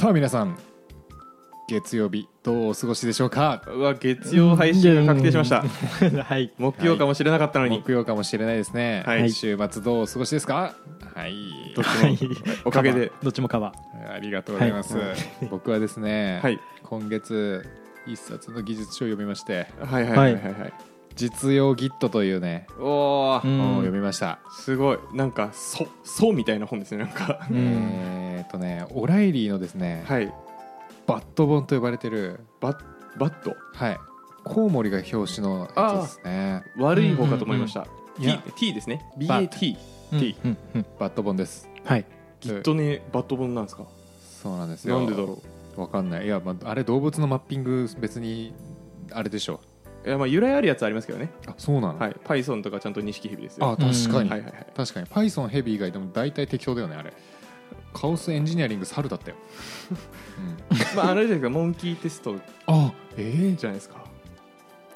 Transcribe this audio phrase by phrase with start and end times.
[0.00, 0.56] さあ皆さん
[1.68, 3.62] 月曜日どうお過ごしでしょうか？
[3.66, 5.60] うわ月曜配信が確定しました。
[6.24, 6.50] はい。
[6.56, 9.30] 木曜かもしれなかったのに、木曜かもしれないですね、はい。
[9.30, 10.74] 週末どうお過ごしですか？
[11.14, 11.34] はい。
[11.76, 11.84] どっ
[12.16, 12.34] ちも。
[12.64, 13.12] おかげで。
[13.22, 13.74] どっちもカバ
[14.10, 15.16] ありがとうございます、はい。
[15.50, 16.58] 僕はですね、はい。
[16.82, 17.68] 今月
[18.06, 19.66] 一冊の技術書を読みまして。
[19.84, 20.42] はいはいはいはい。
[20.42, 20.72] はい
[21.20, 23.46] 実用 Git というね、おー。
[23.46, 23.58] うん。
[23.58, 24.98] 本を読みました、すごい。
[25.12, 27.46] なんかそそうみたいな本ですねなんか。
[27.50, 30.32] うんえーっとねオライリーのですね、はい。
[31.06, 32.40] バット本と呼ばれてる。
[32.60, 32.78] バッ
[33.18, 33.98] バットはい。
[34.44, 36.62] コウモリが表紙のやつですね。
[36.78, 37.86] 悪い方かと思いました、
[38.18, 38.38] いや。
[38.38, 39.04] T, T ですね。
[39.18, 39.76] BAT ー T
[40.42, 41.68] うんうんバット本です。
[41.84, 42.06] はい。
[42.40, 43.84] きっとねバット本なんですか？
[44.42, 44.98] そうなんですよ。
[45.00, 45.38] なんでだろ
[45.76, 46.24] わかんない。
[46.24, 48.54] いや、まあ、あれ動物のマッピング別に
[49.12, 49.69] あれでしょう
[50.06, 51.30] いやまあ由来あるやつありますけどね。
[51.46, 52.16] あそうなの、はい。
[52.24, 53.70] Python とかちゃんと錦蛇ですよ。
[53.70, 54.66] あ確かに、はいはいはい。
[54.74, 55.06] 確かに。
[55.06, 57.12] Python ヘビ以外でも大体適当だよねあれ。
[57.92, 59.36] カオスエンジニアリング猿だったよ、
[60.70, 61.50] うん、まああれじゃないですか。
[61.50, 62.36] モンキーテスト
[62.66, 64.04] あえじゃないですか。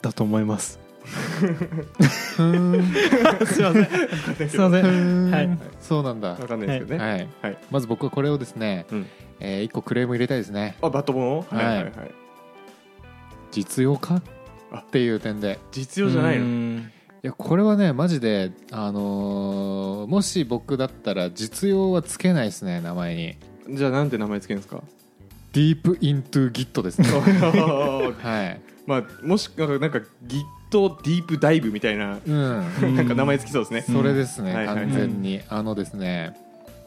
[0.00, 0.78] だと思います。
[1.04, 4.48] すいません。
[4.48, 5.30] すいません。
[5.30, 5.58] はい。
[5.80, 6.30] そうなんだ。
[6.30, 7.04] わかんないですけどね。
[7.04, 7.58] はい、はい。
[7.70, 9.06] まず僕はこれをですね、うん。
[9.40, 10.76] え1個クレーム入れたいですね。
[10.80, 11.64] あバット本をはい。
[11.66, 11.92] はいはいはい。
[13.50, 14.14] 実用化？
[14.16, 14.22] あ
[14.78, 15.58] っていう点で。
[15.72, 16.44] 実用じゃないの？
[16.44, 16.82] のい
[17.22, 23.36] やこれはねマジであのーもし僕だったら実用はつけないですね名前に。
[23.70, 24.82] じゃあなんて名前つけるんですか
[25.52, 27.08] ？Deep into Git ですね。
[27.08, 28.60] はい。
[28.86, 32.94] まあもしなんかなんか Git ディープダイブみたいなうん。
[32.94, 33.82] なんか名前つきそうですね。
[33.82, 34.86] それですね、はいはいはい。
[34.86, 35.40] 完全に。
[35.48, 36.36] あのですね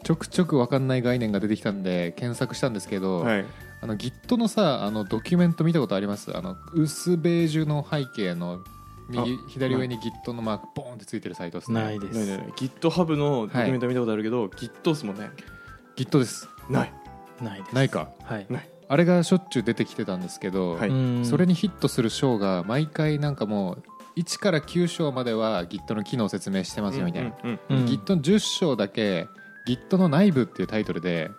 [0.04, 3.44] ちょくちょく分かんない概念が出てきたんで検索したんですけど、はい
[3.80, 6.36] あの Git のさあのドキュメント見たことあります？
[6.36, 8.60] あの薄ベージュの背景の
[9.08, 11.82] 右あ左上に Git のマークボーンってついてるサイトですね。
[11.82, 12.18] ないです。
[12.18, 12.46] ないないない。
[12.56, 15.30] GitHub のドキュメント見たことあるけど、Git っすもんね。
[15.96, 16.48] Git です。
[16.68, 16.92] ない。
[17.42, 17.74] ないです。
[17.74, 18.10] ないか。
[18.24, 18.46] はい。
[18.50, 18.68] ない。
[18.90, 20.88] あれがしょっちゅう出てきてたんですけど、はい。
[20.88, 23.78] うんそれにヒットする章が毎回なんかも
[24.16, 29.28] う1から9章までは Git の機能を説明してますよみたいな、うんうんうん Git の10章だけ
[29.66, 31.30] Git の内部っていうタイトルで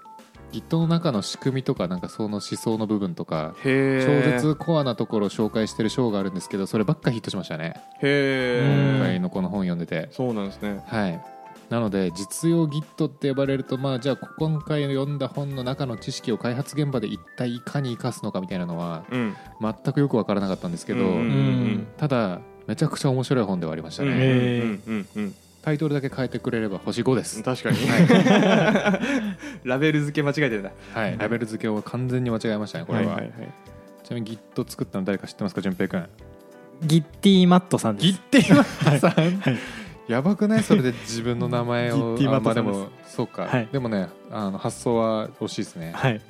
[0.52, 7.74] Git の中の仕組みとかなんかその思想の部分とかへ超え絶コアなところを紹介してる章があるんですけどそればっかヒットしましたね。
[8.02, 10.10] へえ今回のこの本読んでて。
[10.12, 10.84] そうなんですね。
[10.88, 11.22] はい。
[11.70, 19.36] なので実用 Git って呼ばれるとまあじゃあ今回読んだ本の中の知識を開発現場で一体いかに生かすのかみたいなのはうん。
[19.62, 21.00] 全くよく分からなかったんですけど、
[21.98, 27.78] ただめちゃくちゃ面白い本ではありましたね、うんうんうんうんタイトルだけ変えてくれれば星5です、確かに。
[29.64, 33.32] ラベル付け間違えてるんだはい、ラベル付けを完全に間違えましたねこれは、はいはい
[34.04, 36.08] ちなみに Git 作ったの誰か知ってますか順平君？
[36.82, 38.08] ギッティマットさんです。
[38.08, 39.58] ギッティマットさん、
[40.08, 40.64] やばくない？
[40.64, 41.96] それで自分の名前を。
[41.96, 43.68] ギッティマットさんでもそうか、はい。
[43.72, 45.92] でもねあの発想は惜しいですね。
[45.94, 46.22] はい。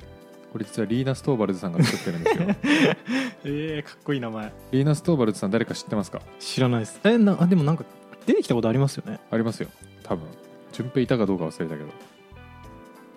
[0.52, 2.44] これ実はリーナ・ストーバルズさんが作ってるんですよ。
[3.46, 4.52] えー、かっこいい名前。
[4.72, 6.20] リーナ・ストーバルズさん誰か知ってますか？
[6.38, 7.00] 知らないです。
[7.04, 7.84] えなあでもなんか
[8.26, 9.18] 出てきたことありますよね。
[9.30, 9.68] ありますよ。
[10.02, 10.26] 多分。
[10.72, 11.88] 順平いたかどうか忘れたけど。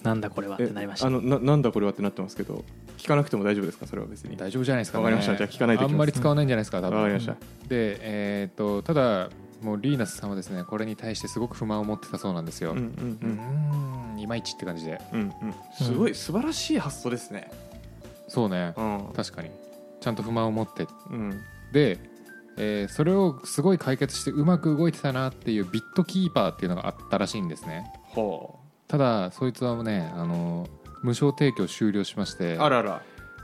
[0.03, 1.07] なんだこれはってえなりました。
[1.07, 2.63] あのななんだこれはってなってますけど
[2.97, 3.87] 聞かなくても大丈夫ですか？
[3.87, 4.37] それは別に。
[4.37, 5.35] 大丈夫じゃないですか、ね、わかりました。
[5.35, 6.97] じゃあ聞かないあんまり使わないんじゃないですか多分。
[6.97, 7.33] わかりました。
[7.67, 9.29] でえっ、とただ
[9.61, 12.71] もうリーナスさんはですねこれに対してすごく不満を持ってたそうなんですよ。
[12.71, 15.01] うんうんうーんいまいちって感じで。
[15.13, 15.55] うんうんうん。
[15.73, 17.49] すごい素晴らしい発想ですね
[18.27, 18.73] そうね。
[18.77, 19.13] うん。
[19.15, 19.51] 確かに。
[19.99, 20.87] ちゃんと不満を持って。
[21.09, 21.41] うん。
[21.71, 21.99] で、
[22.57, 27.91] えーそれをすごい解決してうまく動いてたなっていうビットキーパーっていうのがあったらしいんですね。
[28.03, 30.67] ほただそいつはねあの
[31.01, 33.01] 無償提供終了しましてうあらら。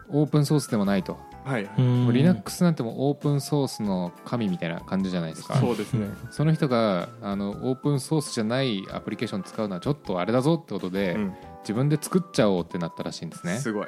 [0.09, 1.17] オープンソースでもないと。
[1.43, 1.63] はい。
[1.63, 5.55] もううん Linux なんてもうオープンソースの神みたいな感じじゃないですか。
[5.55, 6.07] そうですね。
[6.29, 11.33] その人があのオープンソースじゃないアプリケーション使うのはちょっとあれだぞってことで、うん。
[11.63, 13.57] 自分で作っちゃおうってなったらしいんですね。
[13.57, 13.87] すごい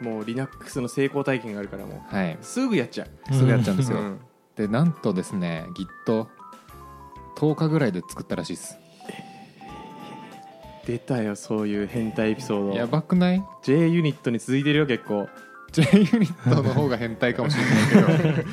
[0.00, 3.34] もう Linux の成功体験があるからもはい、うすぐやっちゃう。
[3.34, 4.20] すぐやっちゃうんですよ、うん。
[4.56, 5.66] でなんとですね
[6.06, 8.76] Git10 日ぐらいで作ったらしいです。
[10.86, 15.28] 出たよそういう変態エピソーやドばくない？J ユニットに続いてるよ結構。
[15.72, 18.42] J ユニットの方が変態かもしれないけど。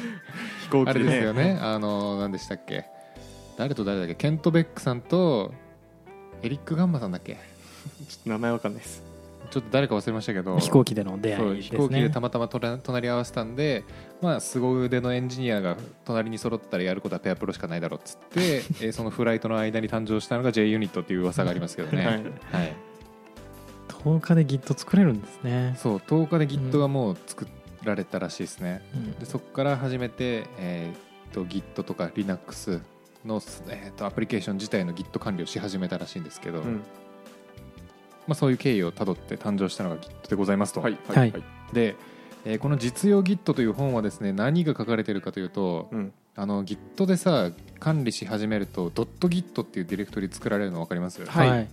[0.63, 1.55] 飛行機であれですよね。
[1.55, 2.85] ねあの何でしたっけ？
[3.57, 4.15] 誰と誰だっけ？
[4.15, 5.53] ケント・ベックさんと
[6.41, 7.33] エリック・ガンマさんだっけ？
[8.07, 9.03] ちょっと名前わかんないです
[9.49, 13.83] ちょっと誰か忘れましたけど飛行機での出会いです飛行機でねたまたま隣り合わせたんで、
[14.21, 18.55] まあ、凄腕のエンジニアが隣に揃ったらやることはペアプロしかないだろうっつって、
[18.85, 22.19] えーそのフライトの間に誕生したのが J ユニットっていう噂がありますけどね、ははい。
[22.19, 22.73] い
[24.03, 25.75] 10日で Git 作れるんですね。
[25.77, 27.47] そう10日で Git がもう作
[27.83, 29.11] られたらしいですね、うん。
[29.13, 32.81] でそこから始めて、えー、と Git とか Linux
[33.25, 36.81] の、えー、とアプリケーション自体の Git 管理をし始めたらしいんですけど、うん
[38.27, 40.81] まあ、そういう経緯をたどって誕生したのが Git でございますと。
[40.81, 41.43] はいはいはい。
[41.73, 41.95] で、
[42.45, 46.13] えーこの実用 Git という本はですね何が書かれてるかというと、うん。
[46.35, 51.49] あの Git でさ管理し始めると .git っていうディレクトリ作られるの分かります、はい。
[51.49, 51.67] はい。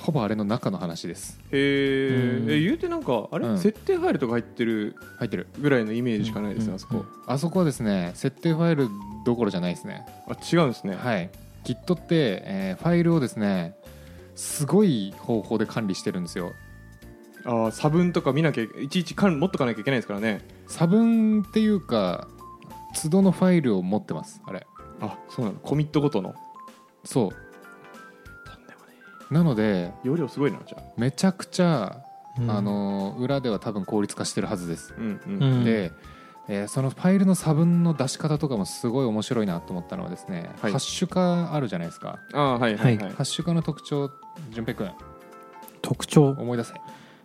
[0.00, 1.40] ほぼあれの中の話です。
[1.50, 3.58] へえ言うてなんかあれ、うん。
[3.58, 5.46] 設定ファイルとか入ってる入ってる。
[5.58, 8.88] ぐらいのイメージしかないですね、うんあそこ、あそこはですね設定ファイル
[9.24, 10.04] どころじゃないですね。
[10.28, 11.30] あ違うんですね、はい。
[11.64, 13.76] Git って、えーファイルをですね
[14.36, 16.52] すごい方法で管理してるんですよ。
[17.44, 20.46] あー差分とか見なきゃいちいち管持っとかなきゃいけないですからね。
[20.68, 22.28] 差分っていうか
[23.00, 24.66] 都度のファイルを持ってますあれ。
[25.00, 25.58] あそうなの？
[25.58, 26.34] コミットごとの？
[27.04, 27.30] そう。
[27.30, 27.36] と
[28.58, 28.94] んでもね。
[29.30, 30.82] なので容量すごいなじゃあ。
[30.96, 32.02] めちゃくちゃ、
[32.38, 32.50] うん。
[32.50, 34.94] あの裏では多分効率化してるはずです。
[34.98, 35.64] うんうん、うん。
[35.64, 35.92] で、
[36.48, 40.72] えーそのファイルの差分の出し方とかもすごい面白いなと思ったのはですね、はい。
[40.72, 42.18] ハッシュ化あるじゃないですか。
[42.32, 44.10] あーはいはいはい、ハッシュ化の特徴
[44.50, 44.90] 淳平君。
[45.82, 46.30] 特徴？
[46.30, 46.74] 思い出せ。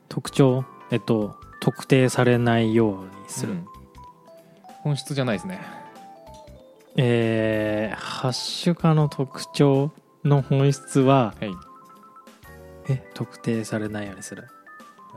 [0.09, 0.65] 特徴？
[0.91, 3.65] えっと特定されないようにする、うん。
[4.83, 5.61] 本質じゃないですね。
[6.97, 9.91] えーハッシュ化の特徴
[10.23, 11.51] の本質ははい。
[12.89, 14.47] え特定されないようにする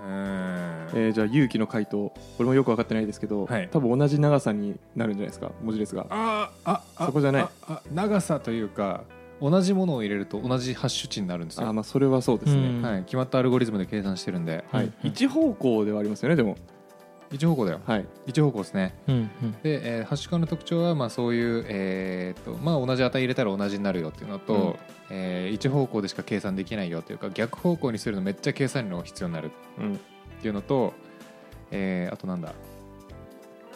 [0.06, 2.12] えーじゃあ勇気の回答。
[2.39, 3.69] 俺もよく分かってないですけど、はい。
[3.71, 5.51] 多分同じ長さになるんじゃないですか？
[5.62, 6.06] 文字列が。
[6.11, 7.43] あああそこじゃない。
[7.43, 9.05] ああ長さというか
[9.41, 11.67] 同じものを入れると同じハッシュ値になるんですよ。
[11.67, 12.83] あーまあそれはそうですね、うん。
[12.83, 14.85] はい、決まったアルゴリズムで計算してるんで、はい。
[14.85, 16.56] うん一方向ではありますよねでも
[17.35, 17.81] 一方向だよ。
[17.85, 18.06] はい。
[18.27, 18.94] 一方向ですね。
[19.08, 19.53] うんうん。
[19.63, 24.77] で、えーハッシュ化の特徴はまあそういう、えーとまあ、同じ値入れたら同じになるよっていうのと、うん。
[25.11, 29.97] えー一方向でしか計算できないよというか逆方向にするのめっちゃ計算量が必要になるうんっ
[30.41, 30.94] ていうのと、
[31.70, 32.53] えーあとなんだ、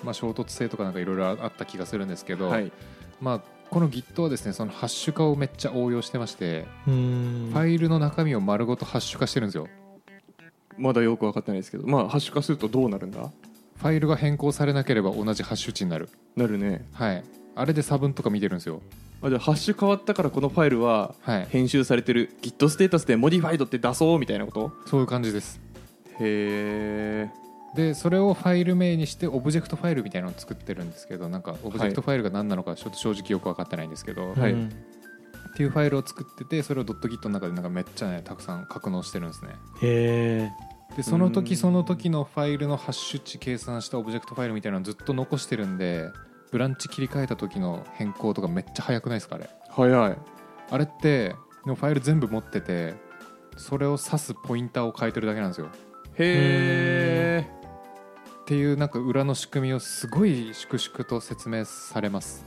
[0.04, 2.70] まあ、衝突性とかなんかいろいろあった気がするんですけど、はい。
[3.20, 3.40] まあ、
[3.70, 7.50] この Git はですねそのハッシュ化をめっちゃ応用してまして、うーん。
[7.50, 9.66] ファイルの中身を丸ごとハッシュ化してるんですよ。
[10.76, 13.32] まだよく分かってないですけどまあハッシュ化するとどうなるんだ？
[13.78, 16.08] ファイルが変更されなければ同じハッシュ値になる。
[16.36, 16.84] なるね。
[16.92, 17.24] はい。
[17.54, 18.82] あれで差分とか見てるんですよ。
[19.22, 21.46] あじゃあハッシュ変わったからこのファイルははい。
[21.48, 24.72] 編集されてる Git ステータスでモディファイドって出そうみたいなこと？
[24.86, 25.60] そういう感じです。
[26.20, 27.30] へえ
[27.76, 34.52] でそれをファイル名にしてオブジェクトファイルみたいなのを作ってるんですけどなんかオブジェクトファイルが何なのかちょっと正直よく分かってないんですけど、はい。
[34.52, 34.72] うん
[35.50, 39.50] っていうファイルを作っててそれを .git の中でなんかめっちゃねたくさん格納してるんですね。
[39.82, 40.50] へえ
[40.96, 41.32] でそのうん。
[41.32, 46.10] 時その時のファイルのハッシュ値計算したオブジェクトファイルみたいなのをずっと残してるんで
[46.50, 49.50] ブランチ切り替えた時の変更とかめっちゃ早くないですかあれ？
[49.70, 50.16] 早い。
[50.70, 51.34] あれって
[51.66, 52.94] のファイル全部持ってて
[53.56, 55.68] それを指すポインターを変えてるだけなんですよ。
[56.18, 57.50] へえ
[58.42, 62.44] っていうなんか裏の仕組みをすごい粛々と説明されます。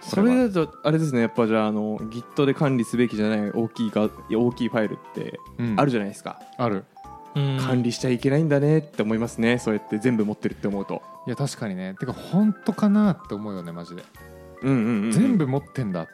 [0.00, 5.80] それだとあれですねやっぱじゃああの Git で管理すべきじゃない大きいが大きいファイルってうん。
[5.80, 6.76] あるじゃないですか、ある。
[6.76, 6.84] うん
[7.60, 9.58] 管理しちゃいけないんだねって思いますね。
[9.58, 11.02] そうやって全部持ってるって思うと。
[11.26, 11.94] いや確かにね。
[11.98, 14.02] てか本当かなって思うよねマジで、
[14.62, 16.12] うんうんうん全部持ってんだって。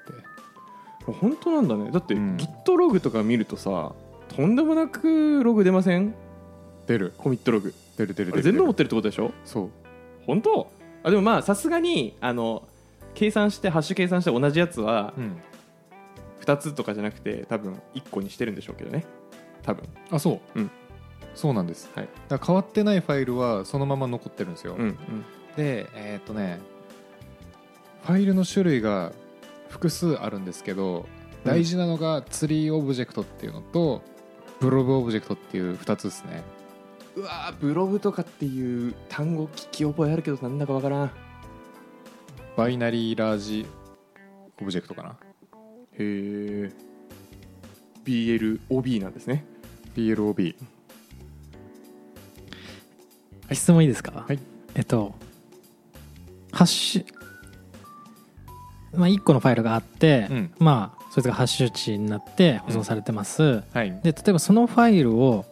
[1.12, 1.90] 本当なんだね。
[1.90, 2.36] だってうん。
[2.36, 3.92] Git ログとか見るとさ
[4.34, 6.14] とんでもなくログ出ません？
[6.86, 7.12] 出る。
[7.18, 7.72] コミットログ。
[7.96, 8.42] 出る出る出る。
[8.42, 9.32] 全部持ってるってことでしょ？
[9.44, 9.70] そう。
[10.26, 10.72] 本当？
[11.04, 12.66] あでもまあさすがにあの
[13.14, 15.36] 計算してハッシュ計算して同じやつはうん。
[16.40, 19.04] 2つとかじゃなくて多分1個にしてるんでしょうけどね。
[19.62, 19.84] 多分。
[20.10, 20.70] あそう、うん
[21.34, 22.08] そうなんです、はい。
[22.28, 24.96] だから変わってないファイルはそのまま残ってるんですよ、うんうん。
[25.56, 26.60] でえーっとね
[28.02, 29.12] ファイルの種類が
[29.68, 31.06] 複数あるんですけど
[31.44, 34.02] 大事なのがツリーオブジェクトっていうのと
[34.60, 36.42] ブロブオブジェクトっていう2つですね。
[37.14, 41.06] うわーブロブとかっていう単語聞き覚えあるけどなんだかわからん。
[41.06, 41.10] へ
[42.56, 43.66] binary large
[44.60, 45.16] object かな。
[45.98, 46.70] え
[48.04, 49.44] BLOB なんですね。
[49.96, 50.54] BLOB
[53.50, 54.24] 質問いいですか？
[54.26, 54.38] はい。
[54.74, 55.14] えっと
[56.52, 60.50] ハッシュまあ1個のファイルがあって、うん。
[60.58, 64.00] まあそいつがハッシュ値になって保存されてます、はい。
[64.02, 65.44] で例えばそのファイルを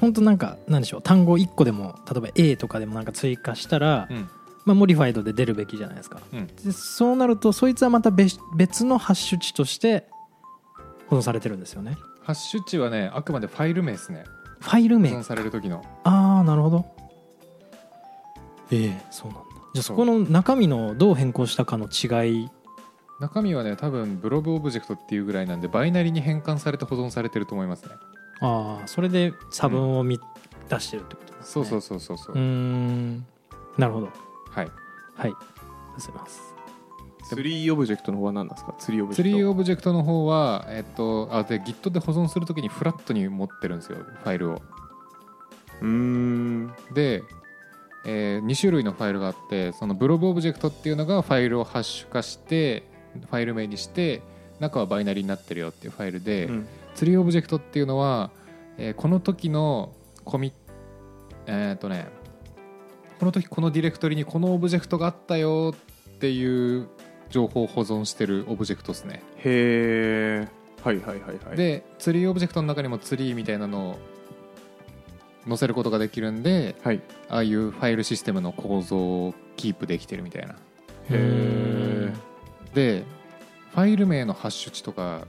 [0.00, 4.28] 本当なんかなんでしょう単語1個でも例えば A とかでもなんか追加したら、うん。
[4.64, 6.20] まあ、モリファイドで出るべきじゃないですか。
[6.32, 6.46] うん。
[6.46, 10.06] でそうなるとそいつはまた別別のハッシュ値として
[11.08, 11.96] 保存されてるんですよね。
[12.22, 14.24] ハッシュ値はねあくまでファイル名ですね。
[14.60, 15.84] ファイル名保存される時の。
[16.04, 16.86] ああなるほど
[18.72, 19.44] ええそうなんだ。
[19.74, 22.48] じゃあそこの中身のどう変更したかの違い。
[23.20, 27.90] 中身はね多分ブロブオブジェクトっていうぐらいなんでバイナリに変換されて保存されてると思いますね。
[28.40, 30.18] ああそれで差分を見
[30.68, 31.46] 出してるってことですね。
[31.46, 32.34] そうそうそうそうそう。
[32.34, 33.26] うーん。
[33.78, 34.08] なるほど。
[34.50, 34.64] はい。
[34.64, 34.70] はい。
[35.16, 36.40] ありがとうございます
[37.28, 38.74] ツリーオブジェクトの方は何なんですか？
[38.78, 39.34] ツリーオブジェクト。
[39.34, 44.54] ツリーオブジェクトの方は、えっと、あで Git で保存するときにフラットに持ってるんですよファイルを。
[45.80, 46.74] うーん。
[46.92, 47.22] で、
[48.04, 52.82] え2種類のファイルがあってそのブロブオブジェクトっていうのがファイルをハッシュ化して
[53.30, 54.22] ファイル名にして
[54.58, 56.66] 中はバイナリーになってるよっていうファイルで、うん。
[56.94, 58.30] ツリーオブジェクトっていうのは、
[58.78, 59.92] えーこの時の
[60.24, 60.52] コミ
[61.46, 62.06] えっ、とね
[63.18, 66.88] この時このディレクトリにこのオブジェクトがあったよっていう
[67.30, 69.22] 情報を保存してるオブジェクトですね。
[69.38, 70.48] へえ
[70.82, 71.56] はいはいはいはい。
[71.56, 73.98] でツリーオブジェクトの中にもツリーみたいなのを
[75.46, 76.96] 載せることができるんではい。
[76.96, 80.56] へああいうファイルシステムの構造をキープできてるみたいな。
[81.10, 82.12] え
[82.74, 83.04] で
[83.72, 85.26] ファイル名のハッシュ値とか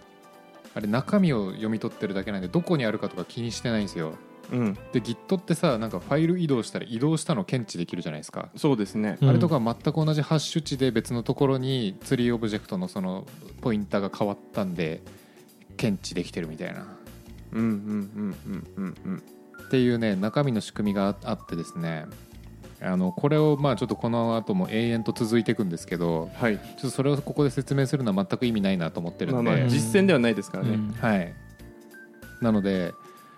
[0.75, 4.13] あれ中身を読み取ってるだけなんでどこにあるかとか気にしてないんですよ。
[4.51, 4.74] うん。
[4.91, 9.17] で Git ってさなんかファイル移動したら移動したの検知できるじゃないですか、そうですね。
[9.22, 9.29] うん。
[9.29, 13.25] あれとか全く同じハッシュ値で別のところにツリーオブジェクトのその
[13.62, 15.01] ポインターが変わったんで
[15.77, 16.98] 検知できてるみたいな。
[17.53, 19.24] うんうんうんうんうんうん
[19.65, 22.05] っていうね中身の仕組みがああってですね
[22.82, 26.58] あのこれをまあちょっとこの後も永遠と続いていくんですけどはい。
[26.58, 30.72] ちょっとそれをここで説明するのは全く意味ないなと思ってるんで、まあまあ実践ではないですからね。
[30.72, 30.91] うん。
[30.91, 31.34] はい。
[32.41, 32.93] なので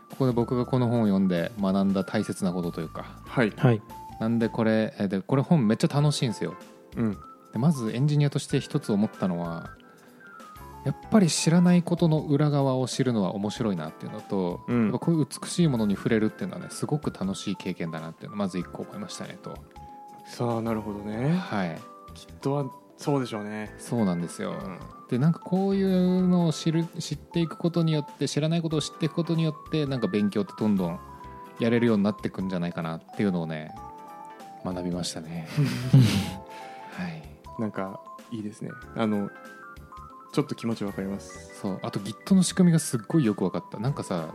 [0.10, 3.54] ここで僕がこの本を読んで学んだ大切なことというかはい。
[3.56, 3.82] はい。
[4.20, 6.56] なんでこれえでこれ本めっちゃ楽しいんですよ。
[6.98, 7.18] うん。
[7.54, 9.70] でまずエンジニアとして一つ思ったのは
[10.86, 14.84] やっぱり知らないことの裏側を知るのは面白いなっていうのと、うん。
[14.84, 19.58] やっぱこういう美しいものに触れるっていうのはねすごく楽しい経験だなっていうのまず一個思いましたねと。
[20.28, 21.36] さあなるほどね。
[21.36, 21.80] はい。
[22.14, 22.66] きっとは
[22.98, 23.74] そうでしょうね。
[23.80, 24.80] そうなんですよ、うん。
[25.10, 31.00] でなんかこういうのを知る知っていくことによって知らないことを知っていくことによってなんか勉強ってどんどん
[31.60, 33.74] やれるようになっていくんじゃないかなっていうのをね
[34.64, 35.48] 学びましたね。
[36.94, 37.24] はい。
[37.60, 38.02] なんか
[38.32, 38.72] いいですね。
[38.96, 39.30] あの
[40.36, 41.62] ちょっと気持ちわかります。
[41.62, 41.80] そう。
[41.82, 43.80] あと Git の仕組みがすっごいよく分かった。
[43.80, 44.28] なんかさ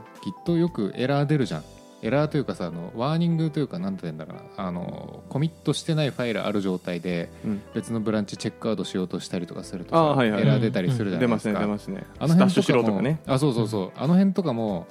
[0.47, 1.65] Git よくエラー出るじゃん。
[2.01, 4.67] エラーというかさあのワーニングというか何て言うんだろうな。
[4.67, 7.63] あのコミットしてないファイルある状態でうん。
[7.75, 10.43] 別のブランチチェックアウトしようとしたりとかするとさあーはいはい。
[10.43, 12.07] エラー出たりするじゃ出ますねないですか、出ますね。
[12.19, 13.21] あの辺スタッシュしろとかもね。
[13.27, 13.93] あそうそうそう。
[13.95, 14.87] あの辺とかも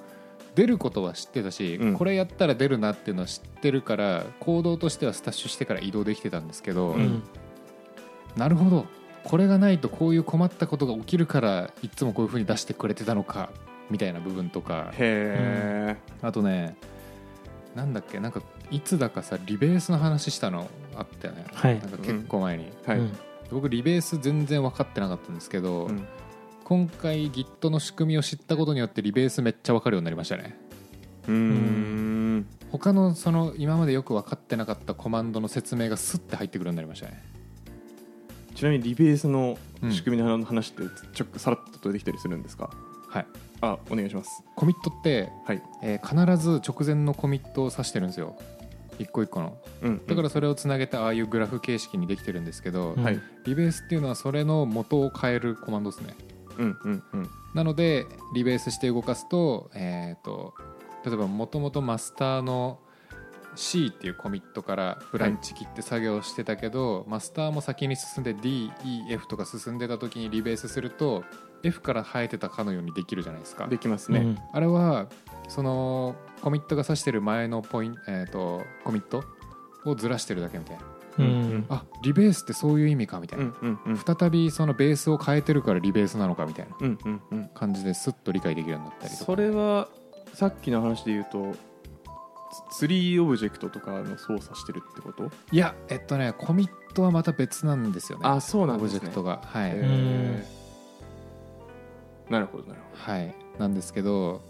[0.54, 1.94] 出ることは知ってたし、うん。
[1.96, 7.24] これやったら出るなっていうのは知ってるから行動としてはスタッシュしてから移動できてたんですけど、うん
[8.38, 8.86] なるほど
[9.30, 13.52] これがないとこういう困ったことが起きるからいつもこういうふうに出してくれてたのか
[13.92, 14.92] みたいな部分とか。
[14.94, 15.98] へえ。
[16.24, 16.76] あとね
[17.76, 21.80] なんだっけなんかいつだかさリベースの話したのあったよね、はい。
[21.80, 22.98] なんか結構前に、はい。
[22.98, 23.18] うん
[23.52, 26.06] 僕リベース全然分かってなかったんですけど、うん。
[26.64, 30.56] 今回 Git の仕組みを知ったことによってリベースめっちゃ分かるようになりましたね。
[31.28, 32.48] うーん。
[32.72, 37.24] 他のその今までよく分かってなかったコマンドの説明がスッて入ってくるようになりましたね
[38.60, 39.94] ちなみにリベースのうん。
[39.94, 42.70] 仕組みの話ってちょっとさらっとできたりするんですか、
[43.08, 43.26] はい。
[43.62, 44.44] あお願いします。
[44.58, 48.38] コミットって、はい、えー必ず直前のコミットを指してるんですよ。
[49.00, 49.58] 一個一個の。
[49.82, 52.96] うん、だからそれをつなげてああいうグラフ形式にできてるんですけど、
[53.46, 56.14] リベースっていうのはそれの元を変えるコマンドですね。
[56.58, 57.30] うんうんうん。
[57.54, 60.54] なのでリベースして動かすと,、えー、と
[61.06, 62.82] 例えばもともとマスターの
[63.60, 71.26] C っていうコミットからブランチ切って作業してたけど、マスターも先に進んで DEF とか進んでた時にリベースすると
[71.62, 73.68] F から生えてたかのようにできるじゃないですか。
[73.68, 75.08] できますね、あれは
[75.50, 79.26] そのコミットが指してる前のポイント、えー、とコミット
[79.86, 80.84] をずらしてるだけみたいな。
[81.18, 81.26] うん。
[81.26, 83.98] うんあリベースってそういう意味かみたいうな、んうんうん。
[83.98, 87.50] 再びそのベースを変えてるからリベースなのかみたいなうんうんうん。
[87.54, 89.26] 感じですっと理解できるようになったりとか。
[89.26, 89.90] それは
[90.34, 91.54] さっきの話で言うと
[92.72, 95.30] ツツリーオブジェクトとかの操作してるってこと？
[95.52, 98.28] いやえっとねコミットはまた別なんですよね。
[98.28, 98.98] あそうなんですね。
[98.98, 99.42] オブジェクトが。
[99.44, 99.78] はい、
[102.32, 103.36] なるほどなるほはい。
[103.58, 104.42] なんですけど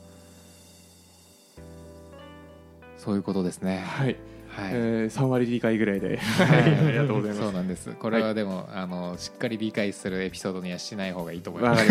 [2.98, 3.84] そういうことですね。
[3.86, 4.18] どはい、
[4.50, 6.18] はい、えー、3割理解ぐらいで。
[6.18, 6.75] はい。
[6.88, 7.41] ありがとうございます。
[7.41, 7.91] そうなんです。
[7.91, 11.86] これはでも、あのしっかり理解するエピソードにはしない方がいいと思います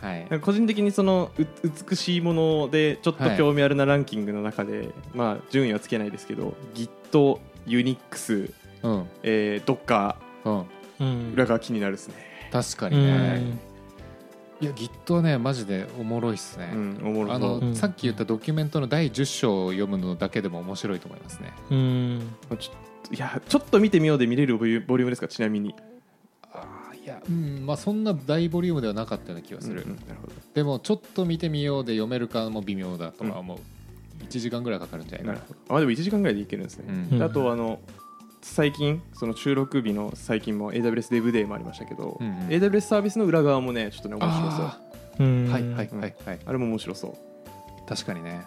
[0.00, 0.40] はい。
[0.40, 1.46] 個人的にそのう
[1.88, 9.06] 美しいものでちょっと興味あるなランキングの中で、まあ順位はつけないですけど Git、Unix、うん。
[9.22, 10.64] えー、Docker うん。
[10.98, 12.14] うん裏側気になるですね、
[12.50, 13.60] 確かにうね、ん。
[14.60, 17.76] いや Git はねマジでおもろいっすね、うん、おもろあの、そううん。
[17.76, 21.52] さっき言ったドキュメントの第10章を読むのだけでも面白いと思いますね。
[21.70, 22.34] うん。
[22.58, 22.72] ちょ
[23.14, 25.74] いやちょっと見てみようで見れるボリュボリュームですかちなみに
[27.06, 30.32] やうんまあそんな大ボリュームではなかったような気がする、うんうんなるほど。
[30.54, 33.58] でもちょっと見てみようで読めるかも微妙だとは思う、
[34.24, 35.38] 1時間ぐらいかかるんじゃないかな。
[35.38, 35.76] なるほど。
[35.76, 37.18] あでも1時間ぐらいでいけるんですね、うん。
[37.18, 37.80] であとあの
[38.42, 42.48] 最近その収録日の最近も AWS デブデーもありましたけど、うんうん。
[42.48, 45.22] AWS サービスの裏側もねちょっとね面白そう。
[45.22, 46.38] はいはいはいはい。
[46.44, 47.88] あれも面白そう。
[47.88, 48.44] 確かにね。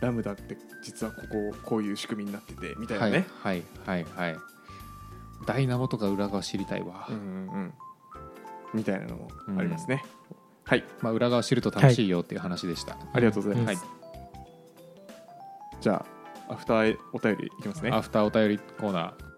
[0.00, 4.36] ラムダって実はこここういう仕組みになっててみたいなはいね、はいはいはい。
[5.46, 7.74] ダイナモとか裏側知りたいわ、うんうんうん
[8.74, 9.28] みたいなのも
[9.58, 10.02] ありますね、
[10.64, 10.84] はい。
[11.00, 15.80] まあ、裏側知ると楽しいよっていう話でした、ありがとうございます、うん。
[15.80, 16.04] じゃ
[16.48, 17.90] あアフターお便りいきますね。
[17.90, 19.28] アフターお便りコーナー。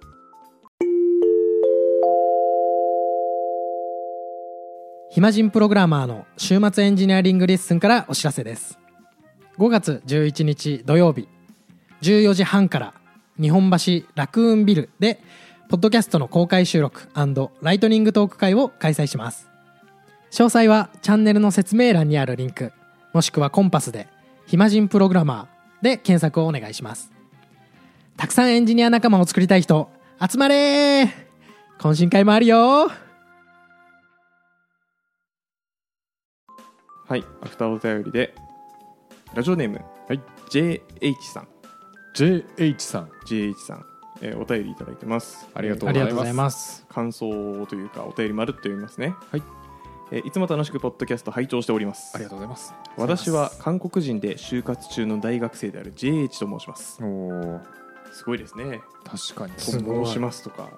[5.12, 8.79] 暇人プログラマーの週末エンジニアリングレッスンからお知らせです。
[9.59, 11.27] 5月11日土曜日
[12.03, 12.95] 14時半から
[13.40, 15.21] 日本橋ラクーンビルで
[15.70, 17.09] ポッドキャストの公開収録
[17.62, 19.48] ライトニングトーク会を開催します。
[20.33, 22.72] 詳細はチャンネルの説明欄にあるリンク
[23.14, 24.09] もしくはコンパスで
[24.46, 27.12] 「暇人プログラマー」で検索をお願いします。
[28.16, 29.88] たくさんエンジニア仲間を作りたい人
[30.20, 31.09] 集まれー
[31.78, 32.90] 懇親会もあるよ
[37.06, 38.35] はいアフターお便りで
[39.35, 40.83] ラジオネーム、はい、JH
[41.33, 41.48] さん。
[42.16, 43.11] JH さん。
[43.24, 43.85] JH さん、
[44.22, 45.48] えーお便りいただいてます。
[45.54, 46.85] ありがとうあございます。
[46.88, 49.14] 感想というかお便りまるっと読みますね。
[49.30, 49.42] はい、
[50.12, 52.14] えーいつも楽しくポッドキャスト拝聴しております。
[52.14, 52.74] ありがとうございます。
[52.96, 57.02] 私は韓国人で就活中の大学生である JH と申します。
[57.02, 57.61] おお
[58.12, 58.80] すごいですね。
[59.04, 59.52] 確かに。
[59.59, 60.68] す申しますとか。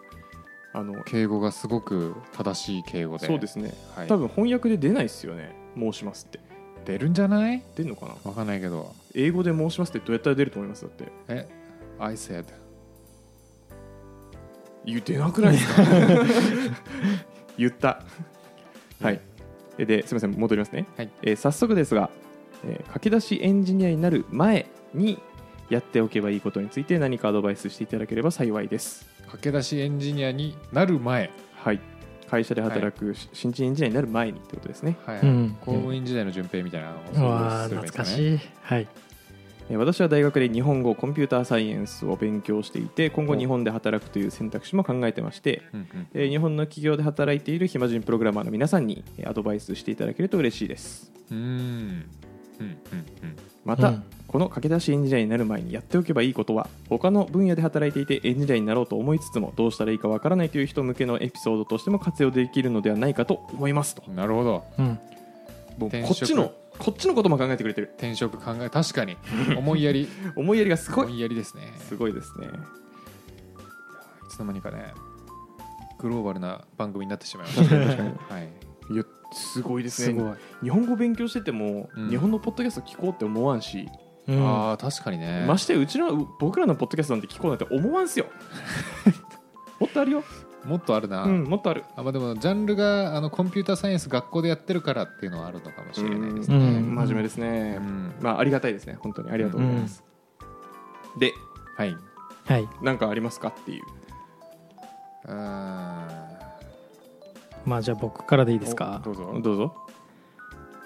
[0.74, 3.26] あの敬語がすごく正しい敬語で。
[3.26, 3.74] そうですね。
[3.94, 5.54] はい、多分翻訳で出ないですよね。
[5.76, 6.40] 申しますって。
[6.86, 7.62] 出るんじゃない？
[7.76, 8.14] 出るのかな？
[8.24, 8.94] わかんないけど。
[9.14, 10.82] 英語で申しますってどうやったら出ると思います？
[10.82, 11.12] だって。
[11.28, 11.48] え
[11.98, 12.44] ？I said
[14.84, 15.82] 言ってなくないですか？
[17.58, 18.02] 言った。
[19.00, 19.20] はい。
[19.78, 20.32] えですみません。
[20.32, 21.10] 戻りますね、はい。
[21.22, 22.10] えー早速ですが、
[22.64, 25.18] えー駆け出しエンジニアになる前に
[25.70, 29.06] やっておけばいいことについて何かアドバイスしていただければ幸いです。
[29.26, 31.30] 駆け出しエンジニアになる前。
[31.54, 31.80] はい。
[32.30, 34.96] 会社で働くし新人エンジニアになる前にってことですね。
[35.06, 35.56] はい、うん。
[35.60, 38.48] 公務員時代の順平みたいなのをうわー想像すればいいです懐かねしい。
[38.62, 38.80] はい。
[38.80, 39.11] えー
[39.70, 51.12] 私は大学で日本語コンピューターサイエンスを勉強していて今後お日本で働くという選択肢も考えてまして、うんうんえー日本の企業で働いている暇人プログラマーの皆さんにえーアドバイスしていただけると嬉しいです。
[51.30, 51.46] うーんうん
[52.60, 52.76] うんうん。
[53.64, 54.04] また、うん。
[54.26, 64.10] この駆け出しエンジニアになる前にやっておけばいいことは他の分野で働いていてエンジニアになろうと思いつつもどうしたらいいかわからないという人向けのエピソードとしても活用できるのではないかと思いますと。
[64.10, 64.64] なるほど。
[64.78, 64.86] うん。
[65.78, 67.90] もうこっちのこっちのことも考えてくれてる。
[67.96, 69.16] 転職考え確かに。
[69.56, 70.08] 思いやり。
[70.34, 71.72] 思いやりがすご思いいやりですね。
[71.78, 72.48] すごいですね。
[72.48, 72.50] い
[74.28, 74.92] つの間にかね
[76.00, 77.76] グローバルな番組になってしまいました。
[77.76, 78.48] はい。
[78.92, 80.18] いやすごいですね。
[80.18, 80.36] すごい。
[80.60, 82.10] 日本語勉強してても、うん。
[82.10, 83.88] 日本のポッドキャスト聞こうって思わんし、
[84.26, 84.44] うん。
[84.44, 85.44] ああ確かにね。
[85.46, 88.26] ましてやうちの僕らのポッドキャストなんて聞こうなんて思わんすよ。
[89.78, 90.24] もっとあるよ
[90.64, 91.84] もっとあるな、うんもっとある。
[91.96, 96.94] あまあ、でもジャンルがあのコンピューターサイエンス学校でやってるからっていうのはあるのかもしれないですね、うん。
[96.94, 98.14] 真面目ですね、うん。
[98.20, 98.96] まあありがたいですね。
[99.00, 99.30] 本当に。
[99.30, 100.04] ありがとうございます、
[101.18, 101.32] で
[101.76, 101.96] はい。
[102.46, 102.68] はい。
[102.82, 103.82] 何かありますかっていう。
[105.26, 106.08] あ
[107.64, 109.00] まあじゃあ僕からでいいですか？
[109.04, 109.40] どうぞ。
[109.42, 109.76] どうぞ。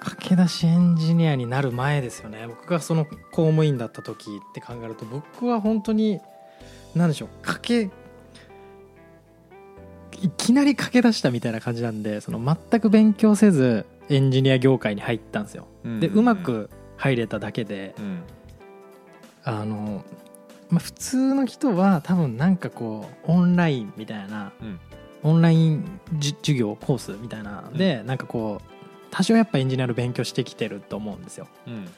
[0.00, 2.46] 駆け出しエンジニアになる前ですよね。
[2.46, 6.20] 僕がその公務員だった時って考えると僕は本当に
[6.94, 7.28] 何でしょう。
[7.42, 7.94] 駆け
[10.26, 15.68] いきなり駆け出したみたいな感じなんでその全く勉強せずエンジニア業界に入ったんですよ。
[16.00, 18.22] でうま、く入れただけでうん。
[19.44, 20.04] あの、
[20.70, 24.80] まあ、普通の人は多分なんかこうオンラインみたいなうん。
[25.22, 28.70] オンラインじ授業コースみたいなので、なんかこう
[29.10, 31.46] 多少やっぱエンジニアの勉強してきてると思うんですよ。
[31.66, 31.84] うん。
[31.84, 31.90] で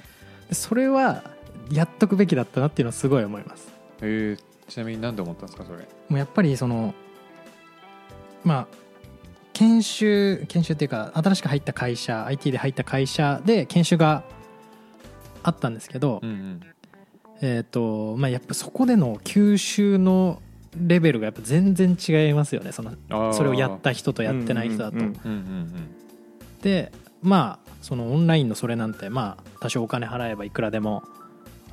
[0.52, 1.24] それは
[1.70, 3.68] やっとくべきだったなっていうのはすごい思います。
[4.02, 5.78] えーちなみに何で思ったんですかそれ？
[5.78, 6.94] もうやっぱりその
[8.44, 8.66] まあ
[9.52, 14.22] 研修研修っていうか新しく入った会社 IT で入った会社で研修が
[15.42, 16.60] あったんですけど、うんうん。
[17.40, 20.42] えっ、とまあやっぱそこでの吸収の
[20.76, 22.72] レベルがやっぱ全然違いますよね。
[22.72, 22.92] その
[23.32, 24.98] それをやった人とやってない人だと。
[26.62, 31.02] でまあそのオンラインのそれなんてまあ多少お金払えばいくらでも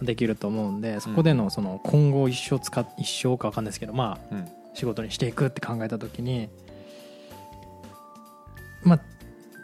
[0.02, 6.50] できると思うんでそこでのその今後一生使っ一生か分かんないですけどまあうんうん仕事にしていくって考えた時に
[8.84, 9.02] まあ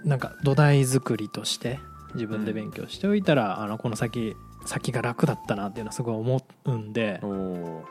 [0.03, 1.79] なんか土台作りとして
[2.15, 7.83] 自分で勉強しておいたら、あのこの先先が楽だったなっていうのはすごい思うんで、うん。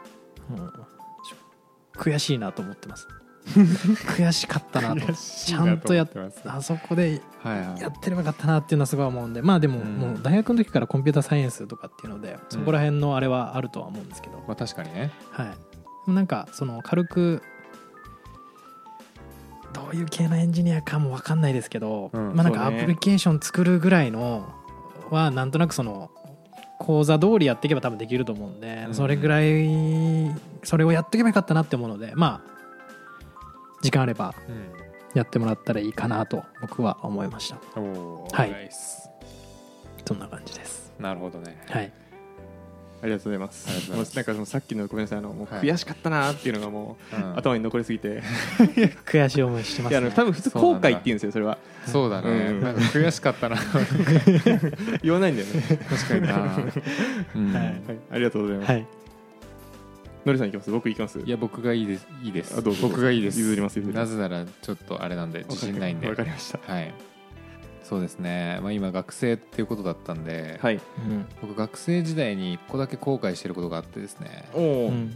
[1.94, 3.08] 悔しいなと思ってます。
[3.46, 5.12] 悔しかったなと。
[5.12, 9.96] ちゃんとやっますあそこでやってればよかったなっていうのはすごい思うんでまあでもうん。
[9.96, 15.10] もう大学の時からコンピューターサイエンスとかっていうのでそこら辺のあれはあるとは思うんですけど、まあ確かにね。
[15.30, 15.69] はい
[16.14, 17.42] なんかその軽く
[19.72, 24.48] どういう系のエンジニアかも分かんないですけど、うんまあなんかアプリケーション作るぐらいの
[25.10, 26.10] はなんとなくその
[26.78, 28.94] 講座通りやっていけば多分できると思うんで、うん。
[28.94, 32.50] それぐらいそれをやっていけばよかったなって思うのでまあ
[33.82, 34.80] 時間あればうん。
[35.14, 38.68] やってもらったらいいかなと僕は思いましたはい
[40.06, 41.92] そんな感じですなるほどねはい
[43.02, 43.66] ありがとうございます。
[43.68, 44.08] ありがとうございます。
[44.10, 45.64] もうなんかそのさっきのごめんなさいあのもうはい。
[45.64, 47.36] 悔しかったなっていうのがもう、うん。
[47.36, 48.22] 頭に残りすぎて。
[49.06, 50.00] 悔しい思いしてますね。
[50.00, 51.58] いやあの多分普通後悔って言うんですよそれは。
[51.86, 52.28] そうだね。
[52.28, 52.60] うん。
[52.60, 53.56] なんか悔しかったな
[55.02, 55.78] 言わないんだよね。
[55.88, 56.58] 確かにな
[57.34, 57.52] うん。
[57.52, 57.76] はいはい。
[58.10, 58.86] ありがとうございます、はい。
[60.26, 60.70] のりさんいきます？
[60.70, 61.18] 僕いきます？
[61.20, 62.06] いや僕がいいです。
[62.22, 62.54] いいです。
[62.56, 62.88] あどうぞ。
[62.88, 63.38] 僕がいいです。
[63.40, 64.16] 譲ります譲ります。
[64.16, 66.08] なぜならちょっとあれなんで自信ないんで。
[66.08, 66.58] わかりました。
[66.70, 66.92] はい
[67.90, 70.76] そうですね、まあ、今学生っていうことだったんで、はい。
[70.76, 70.78] う
[71.12, 71.26] ん。
[71.42, 74.48] 僕学生時代に1個だけ後悔してることがあってですね。
[74.54, 75.12] おお、うん。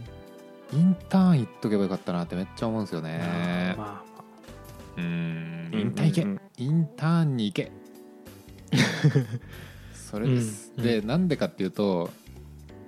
[0.73, 3.75] インターン行っとけばよかったなってめっちゃ思うんですよね。
[3.77, 4.21] まあ
[4.97, 5.79] うんうん。
[5.79, 6.29] インターン行け、うん。
[6.31, 7.71] うんインターンに行け。
[9.95, 10.83] それです、うん。
[10.83, 12.09] でなんでかっていうと、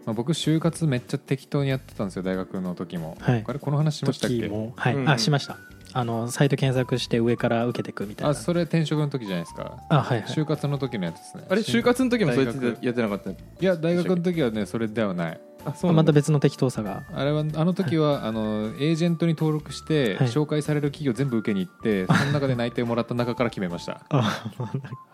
[0.06, 3.43] まあ、僕就活めっちゃ適当にやってたんですよ大学の時も、はい。
[3.47, 4.73] あれこの話しましたっ時けも。
[4.76, 5.10] はい、うん。
[5.10, 5.58] あしました
[5.93, 8.32] あのサイト検索して上から受けていくみたいな。
[8.32, 9.78] あそれ転職の時じゃないですか？
[9.89, 10.30] あはいはい。
[10.30, 11.43] 就活の時のやつですね。
[11.50, 13.32] あれ就活の時もそうやってやってなかった？
[13.32, 15.39] いや大学の時はねそれではない。
[15.65, 17.04] あそうまた別の適当さが。
[17.13, 20.28] あれはあの時は、あのエージェントに登録して、はい。
[20.28, 24.21] 紹介される企業全部受けに行ってその中で内定もらった中から決めました、 あ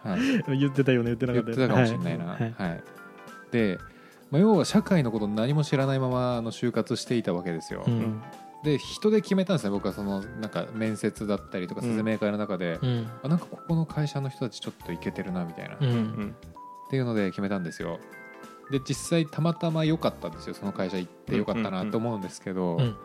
[0.04, 0.18] は
[0.54, 1.58] い、言ってたよね言ってなかったよね。
[1.58, 2.54] 言ってたかもしれないな、ははいい。
[2.62, 2.84] はい。
[3.52, 3.80] で、
[4.30, 8.22] まあ、要は社会のこと何も知らないままあの就活していたわけですよ、うん
[8.64, 11.90] で人で決めたんですね僕はそのなんか面接だったりとかうん。
[11.90, 13.08] 説明会の中で、うん。
[13.22, 16.36] あなんかここの会社の人たちちょっといけてるなみたいな、うっうん
[16.90, 18.00] ていうので決めたんですよ。
[18.72, 20.54] で実際たまたま良かったんですよ。
[20.54, 22.96] その会社行って良かったなと思うんですけど、うん。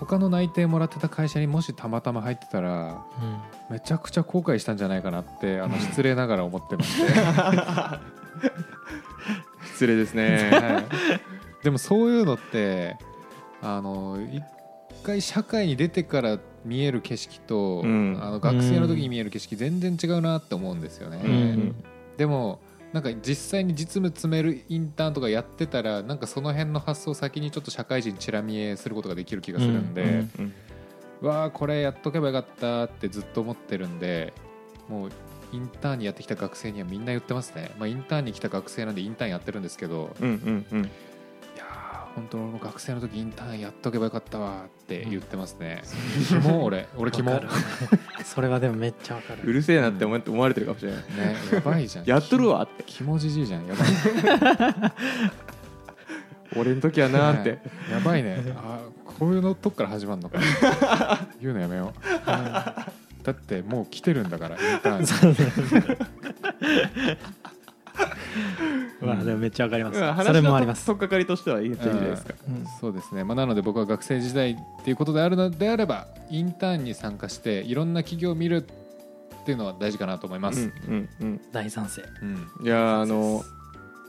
[0.00, 3.04] 他の内定もらってた会社にもしたまたま入ってたら
[3.70, 7.12] めちゃくちゃ後悔したんじゃないかなってあの失礼ながら思ってまして、
[9.74, 10.50] 失礼ですね。
[10.50, 12.96] はい、でもそういうのって
[13.62, 14.42] あの一
[15.04, 18.18] 回社会に出てから見える景色と、うん。
[18.20, 21.84] あの学生の時に見える景色全然違うなって思うんですよね、うん。
[22.16, 22.60] でも
[22.92, 30.08] なんか実際に実務詰めるインターンとかやってたらなんかその辺の発想を先にちょっと社会人チラ見えすることができる気がするんで、うん。
[30.08, 30.30] うん。
[30.38, 30.52] うん。
[31.22, 34.32] うわあこれやっとけばよかったってずっと思ってるんで
[34.88, 35.10] もう
[35.52, 40.90] インターンにやってきた学生にはみんな言ってますね、まあ、インターンに来た学生なんでインターンやってるんですけどうんうんうん
[42.14, 45.82] 本当の学生の時インターンやっとけばよかったわって言ってますね、
[46.28, 47.40] キモ俺俺キモ。
[48.24, 51.02] それはでもめっちゃわかうるるせえなって思って思われてるかもしれない。
[51.52, 52.04] やばいじゃん。
[52.04, 52.84] やっとるわって。
[52.86, 53.66] キモじじいじゃん。
[53.66, 54.92] やばい。
[56.56, 57.52] 俺の時はなーって。
[57.52, 58.42] ねやばいね。
[58.56, 58.80] あ
[59.18, 60.38] そういうのとこから始まるのか。
[61.40, 63.24] 言うのやめよう。
[63.24, 65.06] だってもう来てるんだからインターンに。
[65.06, 67.18] そうね
[69.00, 70.88] まあでもめっちゃわかります、うん話それもあります。
[70.88, 72.34] のとっかかりとしてはいいんじゃないですか。
[72.48, 72.64] うん。
[72.80, 82.02] そうですね、まあ、なので僕は学生時代っていうことであるのであればインターンに参加していろんな企業を見るっていうのは大事かなと思います、うんうん大賛成。
[82.22, 82.48] うん。
[82.60, 83.42] うんいやーあの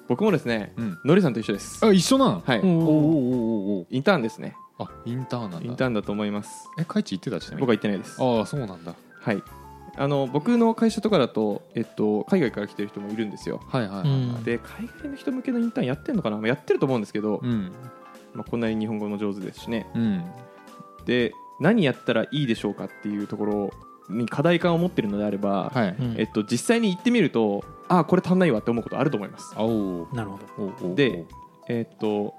[0.07, 0.97] 僕もですねうん。
[1.05, 1.85] のりさんと一緒です。
[1.85, 2.41] あ一緒なん？
[2.41, 2.59] はい。
[2.59, 4.55] おーおーおーおインターンですね。
[4.79, 5.65] あインターンなんだ。
[5.65, 6.67] インターンだと思います。
[6.77, 7.59] えカイチ行ってたちなみに？
[7.61, 8.17] 僕は行ってないです。
[8.21, 8.93] ああそうなんだ。
[9.21, 9.41] はい
[9.95, 13.61] あの僕の会社とかだと、えっと、海外から来てる人もいるんですよ。
[13.67, 16.37] はいはいで海外の人向けのインターンやってるのかな？
[16.37, 17.71] まあやってると思うんですけど、うん。
[18.33, 19.87] まあ、こんなに日本語も上手ですしね。
[19.93, 20.23] うん。
[21.05, 23.71] で何やったらいいでしょうかっていうところ
[24.09, 26.15] に課題感を持ってるのであれば、はい、うん。
[26.17, 29.53] えっと、実際に行ってみるとああこれ足んないわって思うことあると思います。
[29.55, 30.95] あおーなるほど。
[30.95, 31.25] で
[31.69, 32.33] えっと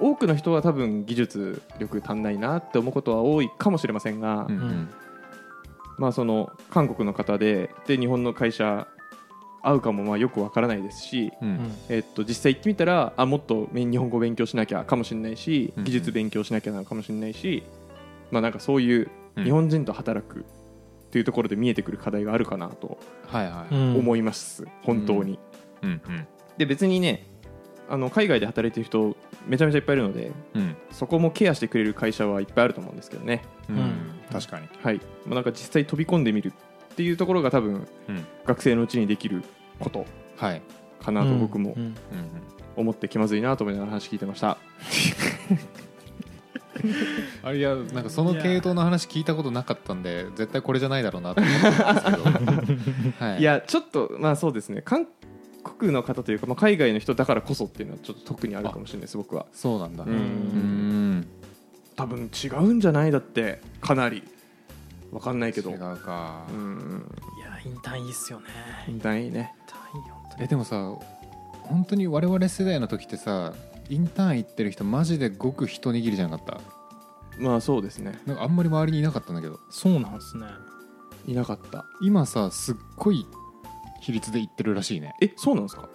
[0.00, 4.90] 多くの人は多分技術力足んないなって思うことは多いかもしれませんが、うんうん
[6.00, 8.88] まあ、その韓国の方でで日本の会社
[9.62, 11.52] 合うかもまあよくわからないですし、ううん。
[11.56, 15.84] んえっと、実際行ってみたらあもっと日本語勉強しなきゃかもしれないしうん。
[15.84, 17.62] 技術勉強しなきゃなのかもしれないし、
[18.30, 19.44] まあ、なんかそういううん。
[19.44, 20.42] 日本人と働くっ
[21.10, 23.96] ていうところで見えてくる課題があるかなとはいはい、うん。
[23.98, 25.38] 思います、本当に。
[25.82, 26.26] うんうん。
[26.56, 27.26] で別にね
[27.90, 29.14] あの海外で働いてる人
[29.46, 30.76] めちゃめちゃいっぱいいるのでうん。
[30.92, 33.76] そこもケアしてくれる会社はいっぱいあると思うんですけどね、うん。
[33.76, 35.00] うん確かに、はい。
[35.26, 36.52] まあ、なんか実際飛び込んでみる
[36.92, 38.26] っていうところが多分うん。
[38.46, 39.42] 学生のうちにできる
[39.78, 40.62] ことはい、
[41.00, 41.76] かなと僕も
[42.76, 44.56] 思って気まずいなと思いながら話聞いてました。
[47.42, 54.80] あれいやなんかその系統の話聞いたことなかったんで絶対これじゃないだろうなと思ったんですけど、 はい、いやちょっとまあそうですね。
[54.80, 55.06] 韓
[55.62, 59.44] 国の方というか、まあ、海外の人だからこそっていうのはちょっと特にあるかもしれないです僕は。
[59.52, 60.04] そうなんだ。
[60.04, 61.26] ううんん
[62.00, 64.22] 多分違うんじゃないだってかなり
[65.12, 65.70] わかんないけど。
[65.70, 66.46] 違うか。
[66.50, 67.04] うん。
[67.36, 68.46] いやインターンいいっすよね。
[68.88, 69.54] インターンいいね。
[69.58, 70.44] インターンいいよ本当に。
[70.44, 70.76] えでもさ
[71.62, 73.52] 本当に我々世代の時ってさ
[73.90, 76.60] インターン行ってる人マジでごく一握りじゃなかった？
[77.38, 78.18] まあそうですね。
[78.24, 79.60] なんかあんまり周りにいなかったんだけど。
[79.70, 80.46] そうなんですね。
[81.26, 81.84] いなかった。
[82.00, 83.26] 今さすっごい
[84.00, 85.14] 比率で行ってるらしいね。
[85.20, 85.88] えそうなんですか？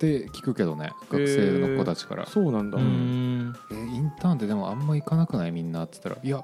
[0.00, 3.54] って聞くけどね学生の子たちから、そうなんだ、ん。
[3.70, 6.42] えインターンってでもあんま行かなくないみんなって言ったらいや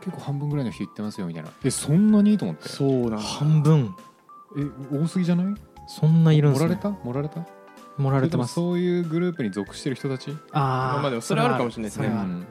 [0.00, 1.50] 結構半分ぐらいの人行ってますよみたいな。
[1.64, 2.38] えそんなに？
[2.38, 2.68] と思って。
[2.68, 3.18] そうなんだ。
[3.18, 3.94] 半分。
[4.56, 5.54] え多すぎじゃない？
[5.88, 6.68] そんないるんすね。
[6.68, 6.90] 盛られた？
[6.90, 7.46] 盛られた？
[7.98, 8.54] 盛られてます。
[8.54, 10.30] そういうグループに属してる人たち？
[10.52, 12.06] あーまあでもそれはあるかもしれないですね。
[12.06, 12.46] うん、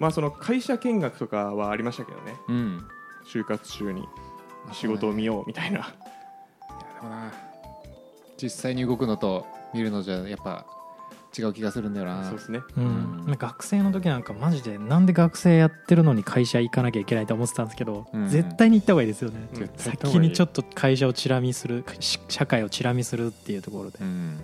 [0.00, 2.34] まあその会社見学とかはありましたけどね。
[2.48, 2.88] うん、
[3.24, 4.04] 就活中に。
[4.72, 5.86] 仕事を見ようみたいな、いや
[7.00, 7.32] でもな。
[8.36, 10.66] 実際に動くのと見るのじゃやっぱ
[11.38, 12.24] 違う気がするんだよな。
[12.24, 12.62] そうですね。
[12.76, 13.24] うん。
[13.26, 13.36] うん。
[13.38, 18.28] 学生の時なんかマジでなんで学生やってるのに会社行かなきゃいけないと思ってたんですけど、うん。
[18.28, 19.70] 絶対に行った方がいいですよね、うん。
[19.76, 23.98] 先にちょっと会社をチラ見するし社会をチラ見するっていうところで。
[24.00, 24.40] う、ん。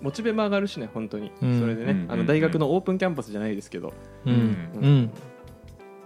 [0.00, 1.60] モチベも上がるしね本当に、うん。
[1.60, 2.12] それでね、うん。
[2.12, 3.92] あの大学のオープンキャンパスじゃないですけど、
[4.24, 4.32] うん。
[4.32, 4.36] う
[4.80, 4.84] ん。
[4.84, 5.10] うん。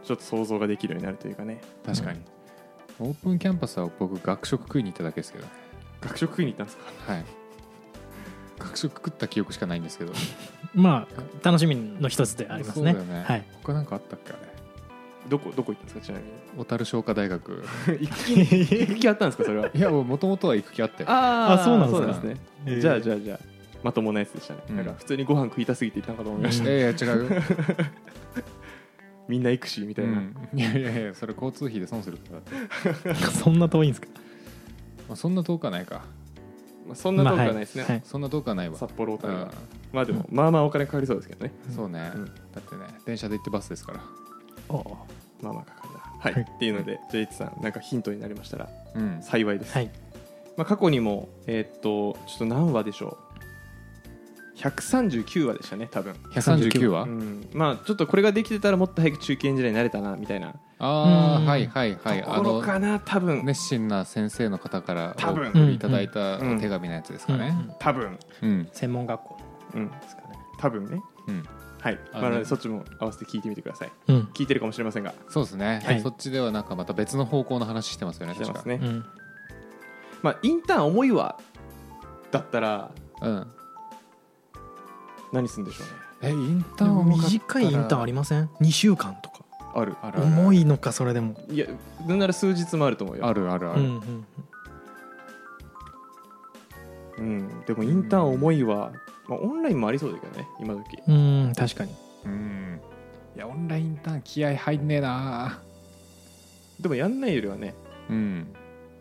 [0.03, 1.61] ちょっと想像ができるようになるというかね。
[1.85, 2.21] 確かに、
[2.99, 5.45] オープンキャンパスは僕学食食いに行っただけですけど。
[5.45, 5.51] ね
[6.01, 7.13] 学食食いに行ったんですか？
[7.13, 7.25] はい
[8.63, 10.13] 学食食った記憶しかないんですけど。
[10.75, 12.93] まあ楽しみの一つでありますね。
[12.95, 13.45] ね、はい。
[13.63, 14.41] 他なんかあったっけあれ？
[15.29, 16.31] どこどこ行ったんですかちなみに？
[16.59, 17.65] 小樽商科大学。
[18.01, 19.71] 行く気行く気あったんですかそれは？
[19.75, 22.07] いやもともとは行く気あってああそうなんですか？
[22.07, 22.81] ですね、へー。
[22.81, 23.39] じゃあじゃあじゃあ
[23.83, 24.77] まともなやつでしたね、うん。
[24.77, 27.43] なんか普通にご飯食いたすぎて行ったのかと思いました、うんいやいや違うよ、
[29.29, 30.59] みんな行くしみたいな、うん。
[30.59, 32.35] いやいやいやそれ交通費で損するか
[33.05, 34.09] ら そんな遠いんですか？
[35.09, 36.03] まあ、そんな遠くはないか
[36.87, 38.03] まあ、そんな遠くはないですね、まあはい。
[38.05, 38.77] そんな遠くはないわ。
[38.77, 39.33] 札幌とか。
[39.33, 39.51] うん。
[39.93, 41.53] まあでもまあまあお金かかりそうですけどね。
[41.75, 42.25] そうね、うん。
[42.25, 44.01] だってね電車で行ってバスですから。
[44.69, 44.97] お
[45.41, 46.01] まあまあかかるな。
[46.19, 46.43] はい、はい。
[46.43, 49.23] っていうのでジェイツさんなんかヒントになりましたらうん。
[49.23, 49.91] 幸いです、はい。
[50.57, 53.32] まあ、過去にもえーっとちょっと何話でしょう
[54.57, 60.55] 139話でしたね多分、139話、うん、まあちょっとこれができてたらもっと早く中堅エンジニアになれたなみたいな。
[60.79, 61.99] ああうんはいはい。
[62.03, 65.73] はいところあかな多分、の熱心な先生の方から多分。
[65.73, 67.57] いただいた手紙のやつですかね。
[67.69, 67.75] うん。
[67.79, 68.19] 多分。
[68.43, 68.69] うん。
[68.73, 69.39] 専門学校。
[69.75, 69.89] うん。
[69.89, 70.29] ですかね。
[70.59, 71.01] 多分ね。
[71.29, 71.45] うん。
[71.81, 71.99] はい。
[72.13, 73.93] あまあ、なのでねそっちも合わせて聞いてみてください。
[74.09, 74.29] うん。
[74.35, 75.15] 聞いてるかもしれませんが。
[75.29, 76.01] そうですね、はい。
[76.01, 78.35] そっちではなんかまた別の方向の話してますよね。
[78.35, 79.05] 確かしてますね、うん。
[80.23, 81.39] まあインターン重いわ
[82.31, 83.47] だったらうん
[85.33, 85.93] 何するんでしょうね。
[86.23, 87.65] えインターン短い。
[87.65, 89.41] インターンありません？2週間とか。
[89.75, 89.97] ある。
[90.03, 90.19] ある。
[90.19, 91.35] ある重いのかそれでも。
[91.51, 91.67] いや
[92.07, 93.27] なんなら数日もあると思うよ。
[93.27, 94.27] あるあるある、うんうん
[97.19, 98.93] うん、でもインターン重いは、
[99.29, 100.99] まあ、オンラインもありそうだけどね今時。
[101.07, 101.95] うんうん確かに。
[102.25, 102.81] うん。
[103.37, 105.59] いやオンラインインターン気合入んねえな。
[106.81, 107.75] でもやんないよりはね
[108.11, 108.55] うん。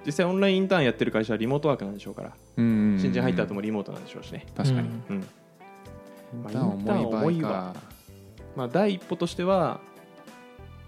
[0.06, 2.98] 実際オンラインインターンやってる会社はリモートワークなんでしょうからうん。
[3.00, 4.46] 新人入った後もリモートなんでしょうしね。
[4.56, 5.28] 確かに、うん
[6.93, 7.75] うんインターン重い場合重いかわ
[8.56, 9.80] まあ第一歩としては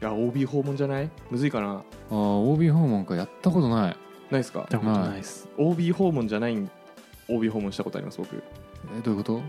[0.01, 1.09] いや OB 訪問じゃない？
[1.31, 1.67] むずいかな。
[1.67, 3.15] ああ OB 訪問か。
[3.15, 3.97] やったことない。
[4.31, 4.59] ないですか？
[4.59, 5.47] やったことないです。
[5.57, 6.69] OB 訪問じゃない
[7.29, 8.17] OB 訪問したことあります？
[8.17, 8.35] 僕。
[8.35, 9.41] えどういうこと？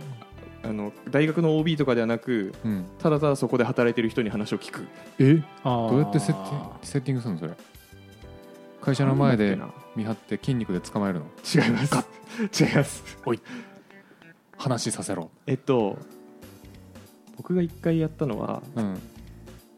[0.63, 2.85] あの大学の OB とかではなくうん。
[2.99, 4.87] ただただそこで働いてる人に話を聞く。
[5.19, 5.43] え？
[5.65, 7.53] どどうやってセッティングセッティングするのそれ？
[8.81, 9.59] 会社の前で
[9.97, 11.25] 見張って筋肉で捕まえるの？
[11.53, 11.95] 違います。
[12.65, 13.03] 違います。
[14.57, 15.31] 話させろ。
[15.49, 15.99] えっと
[17.37, 19.01] 僕が一回やったのはうん、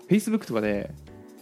[0.09, 0.91] Facebook とかで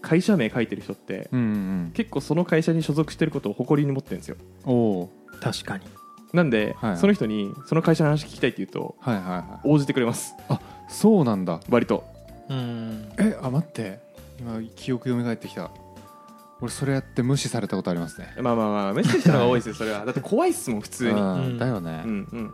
[0.00, 1.42] 会社名書いてる人ってうんう
[1.88, 4.37] ん結構その会社に所属してることを誇りに持ってるんですよ。
[4.66, 5.11] うんおお。
[5.40, 5.85] 確かに。
[6.33, 6.96] なんで、はい。
[6.96, 10.35] その人にその会社の話聞きたいって言うとはいはいは応じてくれます。
[10.50, 10.55] い
[10.88, 11.61] そうなんだ。
[11.68, 12.05] 割と。
[12.48, 13.09] うん。
[13.18, 14.00] えあ待って。
[14.38, 15.70] 今記憶蘇ってきた。
[16.61, 18.35] 俺それやって無視されたことありますね。
[18.40, 20.05] まあまあまあメッセージの方が多いですよそれは。
[20.05, 21.59] だって怖いっすもん普通に。
[21.59, 22.03] だよね。
[22.05, 22.53] うんうん。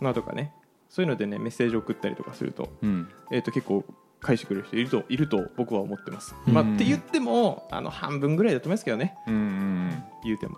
[0.00, 0.52] まあとかね
[0.94, 3.08] そういうのでねメッセージ送ったりとかすると,、うん。
[3.32, 3.84] えー、と結構
[4.20, 6.54] 返してくれる人いるといると僕は思ってます、うん。
[6.54, 9.16] まあ、って言ってもあの半分ぐらいだと思いますけどね。
[9.26, 10.56] うんうん言うても。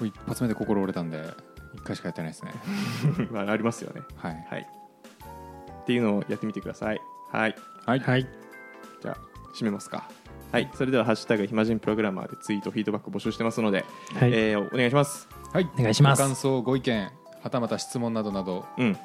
[0.00, 1.22] うん一発目で心折れたんで
[1.74, 2.52] 一回しかやってないですね。
[3.30, 4.00] まあありますよね。
[4.16, 4.46] はい。
[4.48, 4.66] はい。
[5.82, 7.00] っていうのをやってみてください。
[7.30, 7.54] はい。
[7.84, 8.00] はい。
[8.00, 8.26] はい。
[9.02, 9.16] じゃあ
[9.54, 10.08] 締めますか。
[10.52, 10.70] はい。
[10.74, 13.84] それでは「ハッシュタグ暇人プログラマー」でツイートフィードバック募集してますので、
[14.18, 14.32] はい。
[14.32, 15.28] えーお願いします。
[15.52, 15.70] はい。
[15.78, 16.22] お願いします。
[16.22, 17.10] ご感想ご意見
[17.42, 18.96] はたまた質問などなどうん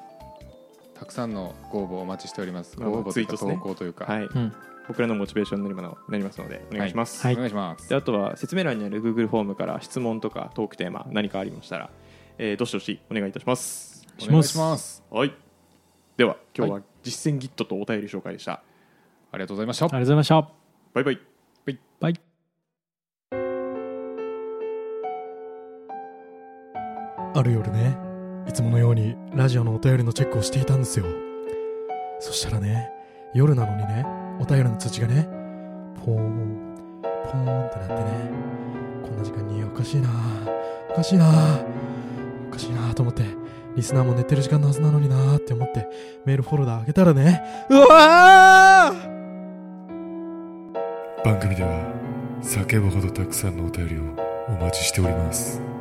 [1.01, 2.79] たくさんのご応募お待ちしております。
[2.79, 3.55] まあご応募というかツイートですね。
[3.55, 4.05] 投稿というか。
[4.05, 4.53] はい、うん。
[4.87, 7.33] 僕らのモチベーションになりまなりますのでお願いします、はい。
[7.33, 7.89] お願いします。
[7.89, 11.89] であとは説明欄にある Google フォームから質問とかトークテーマ何かありましたら、
[12.37, 14.05] えーどしどしお願いいたします。
[14.21, 15.03] お願いします。
[15.09, 15.33] はい。
[16.17, 18.51] では今日は実践 Git とお便り紹介でした。
[18.51, 18.61] あ
[19.33, 19.85] りがとうございました。
[19.85, 20.41] ありがとうございました。
[20.93, 21.03] バイ。
[21.03, 21.19] バイ。
[21.99, 22.21] バイ。
[27.33, 28.10] ある夜ね
[28.51, 31.05] いつものようにラジオのお便りのチェックをしていたんですよ。
[32.19, 32.91] そしたらね
[33.33, 34.05] 夜なのにね
[34.41, 35.25] お便りの通知がね
[36.05, 38.01] ポーンポーンってなってね
[39.03, 40.09] こんな時間におかしいな
[40.89, 41.61] おかしいな
[42.49, 43.23] おかしいなと思って
[43.77, 45.87] リスナーも寝てる時間のはずなのになって思って
[46.25, 51.23] メールフォルダ開けたらねうわー！
[51.23, 51.89] 番組では
[52.41, 54.01] 叫ぶほどたくさんのお便りを
[54.49, 55.80] お待ちしております。